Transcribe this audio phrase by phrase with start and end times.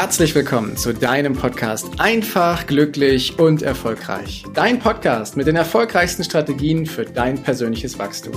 [0.00, 4.44] herzlich willkommen zu deinem Podcast Einfach, glücklich und erfolgreich.
[4.54, 8.32] Dein Podcast mit den erfolgreichsten Strategien für dein persönliches Wachstum.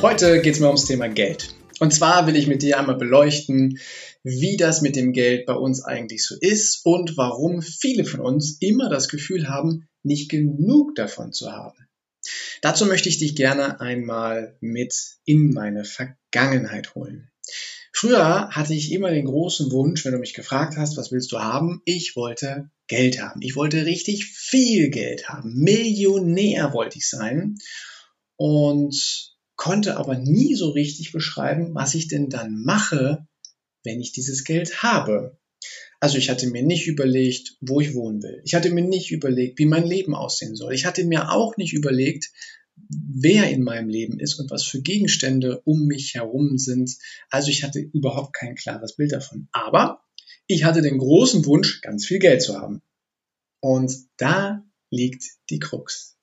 [0.00, 1.56] Heute geht es mir ums Thema Geld.
[1.80, 3.80] Und zwar will ich mit dir einmal beleuchten,
[4.22, 8.58] wie das mit dem Geld bei uns eigentlich so ist und warum viele von uns
[8.60, 11.88] immer das Gefühl haben, nicht genug davon zu haben.
[12.60, 14.94] Dazu möchte ich dich gerne einmal mit
[15.24, 17.30] in meine Vergangenheit holen.
[17.92, 21.40] Früher hatte ich immer den großen Wunsch, wenn du mich gefragt hast, was willst du
[21.40, 21.82] haben?
[21.84, 23.42] Ich wollte Geld haben.
[23.42, 25.54] Ich wollte richtig viel Geld haben.
[25.54, 27.56] Millionär wollte ich sein.
[28.36, 33.26] Und konnte aber nie so richtig beschreiben, was ich denn dann mache,
[33.84, 35.38] wenn ich dieses Geld habe.
[36.02, 38.42] Also ich hatte mir nicht überlegt, wo ich wohnen will.
[38.44, 40.74] Ich hatte mir nicht überlegt, wie mein Leben aussehen soll.
[40.74, 42.32] Ich hatte mir auch nicht überlegt,
[42.88, 46.90] wer in meinem Leben ist und was für Gegenstände um mich herum sind.
[47.30, 49.46] Also ich hatte überhaupt kein klares Bild davon.
[49.52, 50.02] Aber
[50.48, 52.82] ich hatte den großen Wunsch, ganz viel Geld zu haben.
[53.60, 56.18] Und da liegt die Krux.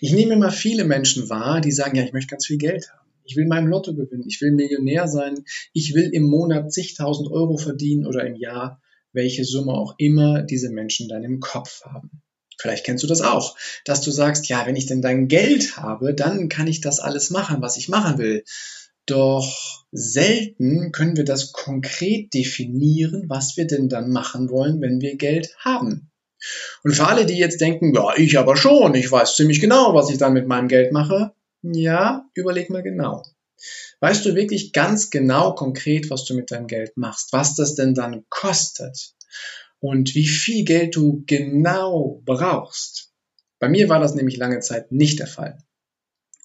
[0.00, 3.10] Ich nehme immer viele Menschen wahr, die sagen, ja, ich möchte ganz viel Geld haben.
[3.24, 4.28] Ich will meinem Lotto gewinnen.
[4.28, 5.44] Ich will Millionär sein.
[5.72, 8.80] Ich will im Monat zigtausend Euro verdienen oder im Jahr
[9.14, 12.22] welche Summe auch immer diese Menschen dann im Kopf haben.
[12.58, 16.14] Vielleicht kennst du das auch, dass du sagst, ja, wenn ich denn dein Geld habe,
[16.14, 18.44] dann kann ich das alles machen, was ich machen will.
[19.06, 25.16] Doch selten können wir das konkret definieren, was wir denn dann machen wollen, wenn wir
[25.16, 26.10] Geld haben.
[26.82, 30.10] Und für alle, die jetzt denken, ja, ich aber schon, ich weiß ziemlich genau, was
[30.10, 33.22] ich dann mit meinem Geld mache, ja, überleg mal genau.
[34.00, 37.94] Weißt du wirklich ganz genau konkret, was du mit deinem Geld machst, was das denn
[37.94, 39.14] dann kostet
[39.80, 43.12] und wie viel Geld du genau brauchst?
[43.58, 45.58] Bei mir war das nämlich lange Zeit nicht der Fall.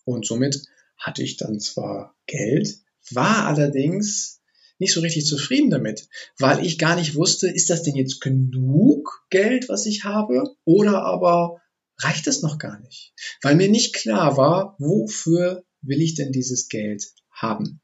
[0.06, 0.62] Und somit
[0.98, 2.80] hatte ich dann zwar Geld,
[3.12, 4.42] war allerdings
[4.78, 9.26] nicht so richtig zufrieden damit, weil ich gar nicht wusste, ist das denn jetzt genug
[9.30, 11.62] Geld, was ich habe, oder aber
[11.98, 16.70] reicht es noch gar nicht, weil mir nicht klar war, wofür will ich denn dieses
[16.70, 17.82] Geld haben.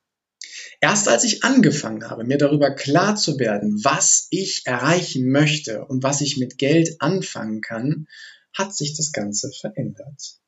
[0.82, 6.04] Erst als ich angefangen habe, mir darüber klar zu werden, was ich erreichen möchte und
[6.04, 8.08] was ich mit Geld anfangen kann,
[8.54, 10.40] hat sich das Ganze verändert.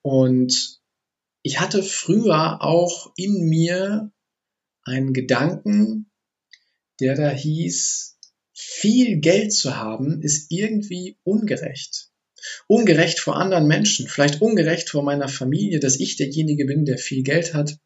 [0.00, 0.80] Und
[1.42, 4.12] ich hatte früher auch in mir
[4.84, 6.10] einen Gedanken,
[7.00, 8.18] der da hieß,
[8.52, 12.11] viel Geld zu haben ist irgendwie ungerecht.
[12.66, 17.22] Ungerecht vor anderen Menschen, vielleicht ungerecht vor meiner Familie, dass ich derjenige bin, der viel
[17.22, 17.78] Geld hat.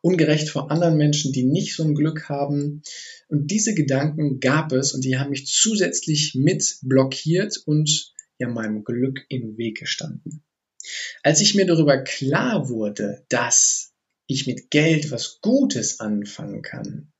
[0.00, 2.82] Ungerecht vor anderen Menschen, die nicht so ein Glück haben.
[3.28, 8.84] Und diese Gedanken gab es und die haben mich zusätzlich mit blockiert und ja meinem
[8.84, 10.44] Glück im Weg gestanden.
[11.22, 13.92] Als ich mir darüber klar wurde, dass
[14.26, 17.12] ich mit Geld was Gutes anfangen kann,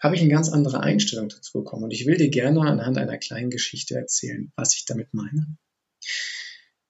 [0.00, 1.84] habe ich eine ganz andere Einstellung dazu bekommen.
[1.84, 5.56] Und ich will dir gerne anhand einer kleinen Geschichte erzählen, was ich damit meine.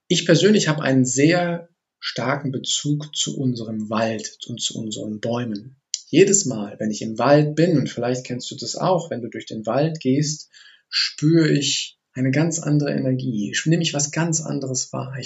[0.07, 5.77] Ich persönlich habe einen sehr starken Bezug zu unserem Wald und zu unseren Bäumen.
[6.07, 9.29] Jedes Mal, wenn ich im Wald bin, und vielleicht kennst du das auch, wenn du
[9.29, 10.51] durch den Wald gehst,
[10.89, 15.17] spüre ich eine ganz andere Energie, nehme ich was ganz anderes wahr.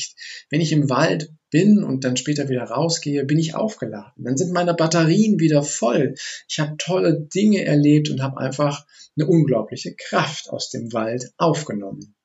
[0.50, 4.24] Wenn ich im Wald bin und dann später wieder rausgehe, bin ich aufgeladen.
[4.24, 6.16] Dann sind meine Batterien wieder voll.
[6.48, 12.16] Ich habe tolle Dinge erlebt und habe einfach eine unglaubliche Kraft aus dem Wald aufgenommen.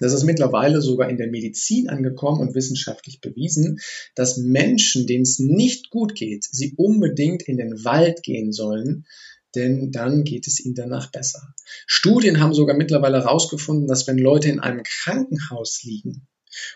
[0.00, 3.78] Das ist mittlerweile sogar in der Medizin angekommen und wissenschaftlich bewiesen,
[4.14, 9.06] dass Menschen, denen es nicht gut geht, sie unbedingt in den Wald gehen sollen,
[9.54, 11.54] denn dann geht es ihnen danach besser.
[11.86, 16.26] Studien haben sogar mittlerweile herausgefunden, dass wenn Leute in einem Krankenhaus liegen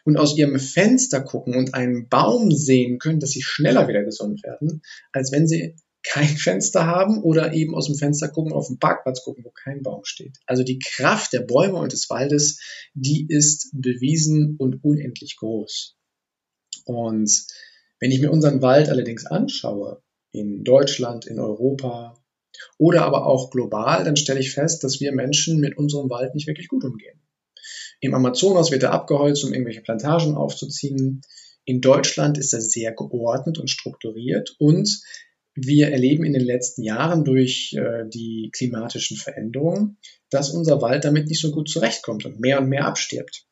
[0.05, 4.43] und aus ihrem Fenster gucken und einen Baum sehen können, dass sie schneller wieder gesund
[4.43, 8.79] werden, als wenn sie kein Fenster haben oder eben aus dem Fenster gucken, auf den
[8.79, 10.39] Parkplatz gucken, wo kein Baum steht.
[10.47, 12.61] Also die Kraft der Bäume und des Waldes,
[12.95, 15.97] die ist bewiesen und unendlich groß.
[16.85, 17.47] Und
[18.01, 20.03] wenn ich mir unseren Wald allerdings anschaue,
[20.33, 22.21] in Deutschland, in Europa,
[22.79, 26.47] oder aber auch global, dann stelle ich fest, dass wir Menschen mit unserem Wald nicht
[26.47, 27.21] wirklich gut umgehen.
[28.01, 31.23] Im Amazonas wird er abgeholzt, um irgendwelche Plantagen aufzuziehen.
[31.65, 35.03] In Deutschland ist er sehr geordnet und strukturiert und
[35.55, 39.99] wir erleben in den letzten Jahren durch äh, die klimatischen Veränderungen,
[40.31, 43.47] dass unser Wald damit nicht so gut zurechtkommt und mehr und mehr abstirbt.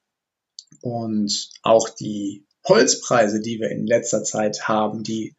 [0.81, 5.37] Und auch die Holzpreise, die wir in letzter Zeit haben, die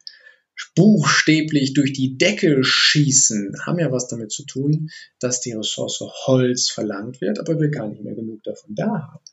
[0.74, 6.70] buchstäblich durch die Decke schießen, haben ja was damit zu tun, dass die Ressource Holz
[6.70, 9.24] verlangt wird, aber wir gar nicht mehr genug davon da haben.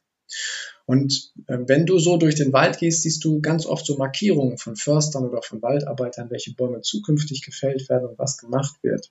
[0.91, 4.57] Und äh, wenn du so durch den Wald gehst, siehst du ganz oft so Markierungen
[4.57, 9.09] von Förstern oder von Waldarbeitern, welche Bäume zukünftig gefällt werden und was gemacht wird.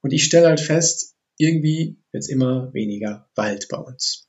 [0.00, 4.28] Und ich stelle halt fest, irgendwie wird es immer weniger Wald bei uns.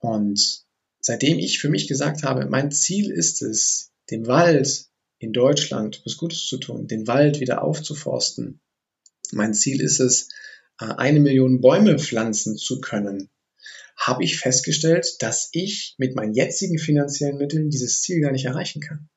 [0.00, 0.66] Und
[1.00, 4.84] seitdem ich für mich gesagt habe, mein Ziel ist es, dem Wald
[5.18, 8.60] in Deutschland was Gutes zu tun, den Wald wieder aufzuforsten.
[9.32, 10.28] Mein Ziel ist es,
[10.78, 13.30] äh, eine Million Bäume pflanzen zu können.
[14.00, 18.80] Habe ich festgestellt, dass ich mit meinen jetzigen finanziellen Mitteln dieses Ziel gar nicht erreichen
[18.80, 19.08] kann.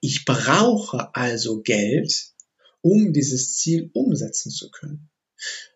[0.00, 2.32] Ich brauche also Geld,
[2.80, 5.10] um dieses Ziel umsetzen zu können.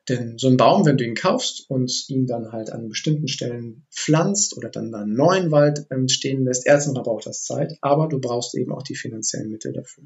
[0.09, 3.87] Denn so ein Baum, wenn du ihn kaufst und ihn dann halt an bestimmten Stellen
[3.93, 8.19] pflanzt oder dann einen neuen Wald ähm, stehen lässt, erstens braucht das Zeit, aber du
[8.19, 10.05] brauchst eben auch die finanziellen Mittel dafür.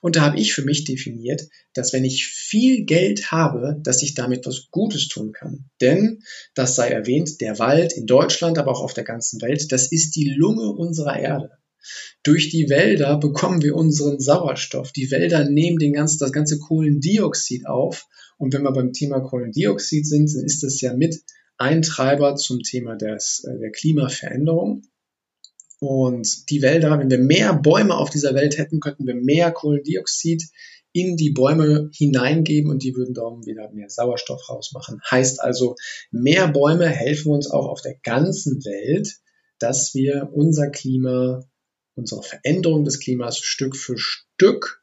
[0.00, 4.14] Und da habe ich für mich definiert, dass wenn ich viel Geld habe, dass ich
[4.14, 5.70] damit was Gutes tun kann.
[5.80, 6.22] Denn,
[6.54, 10.16] das sei erwähnt, der Wald in Deutschland, aber auch auf der ganzen Welt, das ist
[10.16, 11.57] die Lunge unserer Erde.
[12.22, 14.92] Durch die Wälder bekommen wir unseren Sauerstoff.
[14.92, 18.06] Die Wälder nehmen den ganzen, das ganze Kohlendioxid auf
[18.38, 21.20] und wenn wir beim Thema Kohlendioxid sind, dann ist das ja mit
[21.58, 24.82] ein Treiber zum Thema des, äh, der Klimaveränderung.
[25.80, 30.44] Und die Wälder, wenn wir mehr Bäume auf dieser Welt hätten, könnten wir mehr Kohlendioxid
[30.92, 35.00] in die Bäume hineingeben und die würden darum wieder mehr Sauerstoff rausmachen.
[35.08, 35.76] Heißt also,
[36.10, 39.18] mehr Bäume helfen uns auch auf der ganzen Welt,
[39.58, 41.44] dass wir unser Klima,
[41.98, 44.82] unsere Veränderung des Klimas Stück für Stück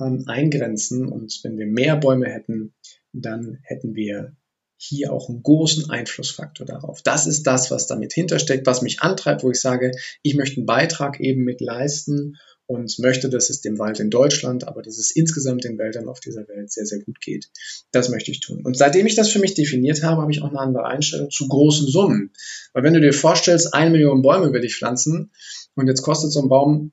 [0.00, 1.08] ähm, eingrenzen.
[1.08, 2.74] Und wenn wir mehr Bäume hätten,
[3.12, 4.36] dann hätten wir
[4.76, 7.02] hier auch einen großen Einflussfaktor darauf.
[7.02, 9.90] Das ist das, was damit hintersteckt, was mich antreibt, wo ich sage,
[10.22, 12.38] ich möchte einen Beitrag eben mit leisten
[12.70, 16.20] und möchte, dass es dem Wald in Deutschland, aber dass es insgesamt den Wäldern auf
[16.20, 17.50] dieser Welt sehr, sehr gut geht.
[17.90, 18.64] Das möchte ich tun.
[18.64, 21.48] Und seitdem ich das für mich definiert habe, habe ich auch eine andere Einstellung zu
[21.48, 22.30] großen Summen.
[22.72, 25.32] Weil wenn du dir vorstellst, eine Million Bäume will ich pflanzen
[25.74, 26.92] und jetzt kostet so ein Baum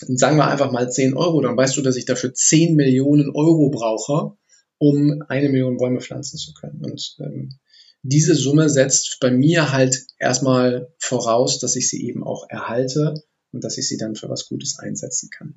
[0.00, 3.70] sagen wir einfach mal 10 Euro, dann weißt du, dass ich dafür 10 Millionen Euro
[3.70, 4.36] brauche,
[4.78, 6.84] um eine Million Bäume pflanzen zu können.
[6.84, 7.58] Und ähm,
[8.02, 13.14] diese Summe setzt bei mir halt erstmal voraus, dass ich sie eben auch erhalte
[13.52, 15.54] und dass ich sie dann für was Gutes einsetzen kann.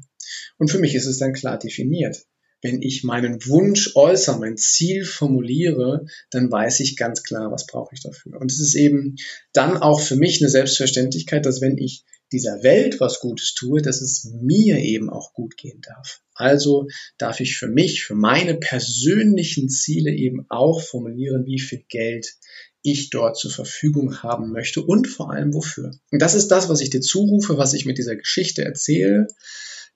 [0.57, 2.25] Und für mich ist es dann klar definiert.
[2.61, 7.95] Wenn ich meinen Wunsch äußere, mein Ziel formuliere, dann weiß ich ganz klar, was brauche
[7.95, 8.39] ich dafür.
[8.39, 9.15] Und es ist eben
[9.53, 14.01] dann auch für mich eine Selbstverständlichkeit, dass wenn ich dieser Welt was Gutes tue, dass
[14.01, 16.21] es mir eben auch gut gehen darf.
[16.33, 16.87] Also
[17.17, 22.37] darf ich für mich, für meine persönlichen Ziele eben auch formulieren, wie viel Geld
[22.81, 25.91] ich dort zur Verfügung haben möchte und vor allem wofür.
[26.11, 29.27] Und das ist das, was ich dir zurufe, was ich mit dieser Geschichte erzähle,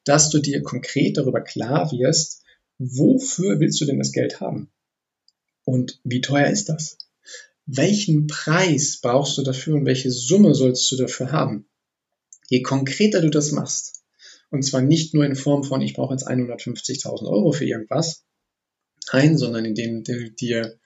[0.03, 2.43] dass du dir konkret darüber klar wirst,
[2.77, 4.69] wofür willst du denn das Geld haben?
[5.63, 6.97] Und wie teuer ist das?
[7.65, 11.65] Welchen Preis brauchst du dafür und welche Summe sollst du dafür haben?
[12.49, 14.03] Je konkreter du das machst,
[14.49, 18.23] und zwar nicht nur in Form von, ich brauche jetzt 150.000 Euro für irgendwas,
[19.11, 20.77] nein, sondern indem du dir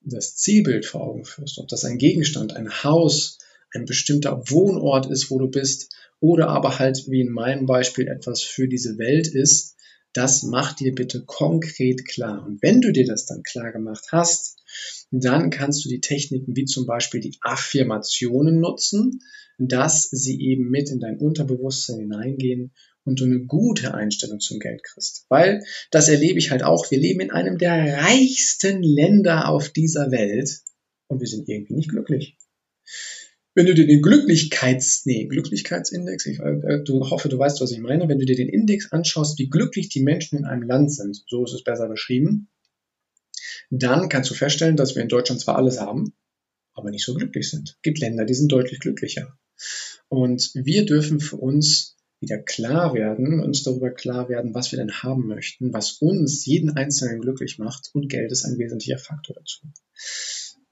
[0.00, 3.38] das Zielbild vor Augen führst, ob das ein Gegenstand, ein Haus,
[3.72, 8.42] ein bestimmter Wohnort ist, wo du bist, oder aber halt wie in meinem Beispiel etwas
[8.42, 9.76] für diese Welt ist,
[10.12, 12.44] das mach dir bitte konkret klar.
[12.46, 14.62] Und wenn du dir das dann klar gemacht hast,
[15.10, 19.20] dann kannst du die Techniken wie zum Beispiel die Affirmationen nutzen,
[19.58, 22.72] dass sie eben mit in dein Unterbewusstsein hineingehen
[23.04, 25.26] und du eine gute Einstellung zum Geld kriegst.
[25.28, 30.10] Weil, das erlebe ich halt auch, wir leben in einem der reichsten Länder auf dieser
[30.10, 30.60] Welt
[31.08, 32.36] und wir sind irgendwie nicht glücklich.
[33.54, 37.80] Wenn du dir den Glücklichkeits, nee, Glücklichkeitsindex, ich äh, du, hoffe, du weißt, was ich
[37.80, 41.22] meine, wenn du dir den Index anschaust, wie glücklich die Menschen in einem Land sind,
[41.26, 42.48] so ist es besser beschrieben,
[43.70, 46.14] dann kannst du feststellen, dass wir in Deutschland zwar alles haben,
[46.74, 47.70] aber nicht so glücklich sind.
[47.70, 49.36] Es gibt Länder, die sind deutlich glücklicher.
[50.08, 55.02] Und wir dürfen für uns wieder klar werden, uns darüber klar werden, was wir denn
[55.02, 59.66] haben möchten, was uns jeden Einzelnen glücklich macht und Geld ist ein wesentlicher Faktor dazu.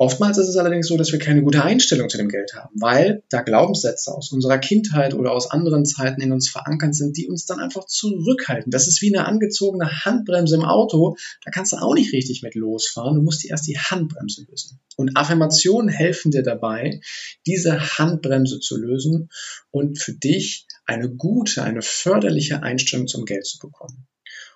[0.01, 3.23] Oftmals ist es allerdings so, dass wir keine gute Einstellung zu dem Geld haben, weil
[3.29, 7.45] da Glaubenssätze aus unserer Kindheit oder aus anderen Zeiten in uns verankert sind, die uns
[7.45, 8.71] dann einfach zurückhalten.
[8.71, 11.19] Das ist wie eine angezogene Handbremse im Auto.
[11.45, 13.17] Da kannst du auch nicht richtig mit losfahren.
[13.17, 14.81] Du musst dir erst die Handbremse lösen.
[14.97, 17.03] Und Affirmationen helfen dir dabei,
[17.47, 19.29] diese Handbremse zu lösen
[19.71, 24.07] und für dich eine gute, eine förderliche Einstellung zum Geld zu bekommen.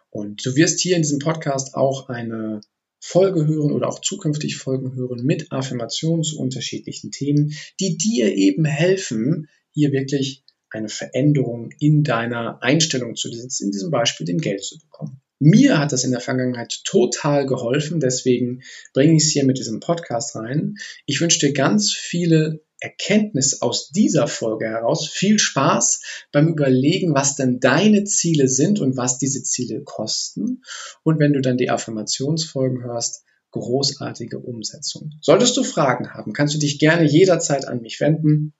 [0.08, 2.62] Und du wirst hier in diesem Podcast auch eine
[3.06, 8.64] Folge hören oder auch zukünftig Folgen hören mit Affirmationen zu unterschiedlichen Themen, die dir eben
[8.64, 14.78] helfen, hier wirklich eine Veränderung in deiner Einstellung zu in diesem Beispiel dem Geld zu
[14.78, 15.20] bekommen.
[15.38, 18.62] Mir hat das in der Vergangenheit total geholfen, deswegen
[18.94, 20.76] bringe ich es hier mit diesem Podcast rein.
[21.04, 27.34] Ich wünsche dir ganz viele Erkenntnis aus dieser Folge heraus viel Spaß beim Überlegen, was
[27.34, 30.62] denn deine Ziele sind und was diese Ziele kosten.
[31.02, 35.12] Und wenn du dann die Affirmationsfolgen hörst, großartige Umsetzung.
[35.22, 38.52] Solltest du Fragen haben, kannst du dich gerne jederzeit an mich wenden.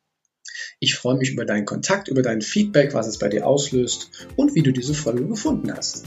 [0.80, 4.54] Ich freue mich über deinen Kontakt, über dein Feedback, was es bei dir auslöst und
[4.54, 6.06] wie du diese Folge gefunden hast.